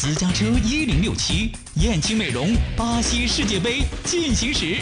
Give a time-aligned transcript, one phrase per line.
[0.00, 4.76] 私家车一零六七，燕青美容巴西世界杯进行时。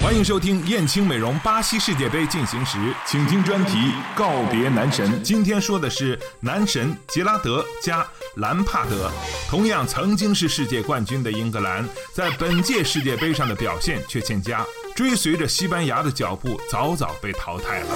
[0.00, 5.22] 欢迎收听燕青美容巴西世界杯进行时，请听专题告别男神。
[5.22, 8.02] 今天说的是男神杰拉德加
[8.36, 9.12] 兰帕德。
[9.46, 14.64] 同样曾经是世界冠军的英格兰，在本届世界杯上的表现却欠佳，
[14.94, 17.94] 追随着西班牙的脚步，早早被淘汰了。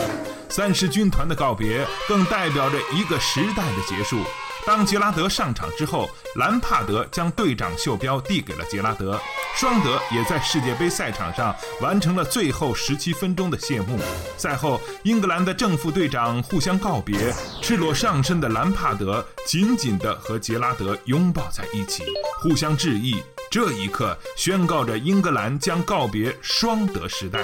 [0.50, 4.18] 三狮军团的告别，更代表着一个时代的结束。
[4.66, 9.20] 当杰拉德上场之后，兰帕德将队长袖标递给了杰拉德，
[9.56, 13.98] 双德也在世界杯赛场上完成了最后十七分钟的谢幕。
[14.36, 22.04] 赛后，英格兰的正副队长互相告别，赤裸上身的兰帕德紧紧地和杰拉德拥抱在一起，
[22.40, 23.22] 互相致意。
[23.50, 27.40] 这一刻，宣告着英格兰将告别双德时代。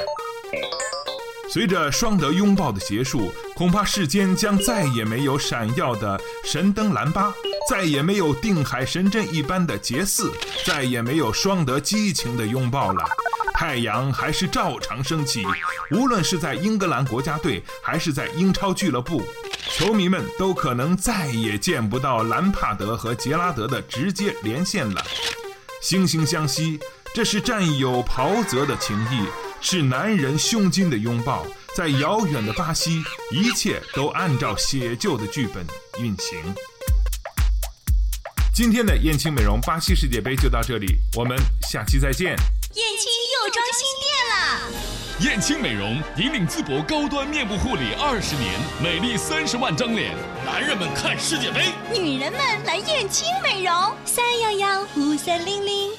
[1.57, 7.33] 随着双德拥抱的结束，恐怕世间将再也没有闪耀的神灯兰巴，
[7.67, 10.31] 再也没有定海神针一般的杰斯，
[10.67, 13.03] 再也没有双德激情的拥抱了。
[13.55, 15.47] 太阳还是照常升起，
[15.93, 19.23] 无论是在英格兰国家队，还是在英超俱乐部，
[19.71, 25.03] 球迷们都可能再也见不到兰帕德和杰拉德的直接连线了。
[25.83, 26.79] 惺惺相惜，
[27.15, 29.46] 这是战友袍泽的情谊。
[29.69, 35.67] 是男人胸襟的拥抱，在遥远的巴西，一切都按照写就的剧本
[36.01, 36.39] 运行。
[38.55, 40.87] 今天的燕青美容巴西世界杯就到这里，
[41.17, 41.37] 我们
[41.69, 42.37] 下期再见。
[42.75, 43.11] 燕青
[43.43, 55.91] 又装新店了，燕青美容引领淄博高端面部护理二十年，美丽三十万张脸，男人们看世界杯，女人们来燕青美容，三幺幺五三零零。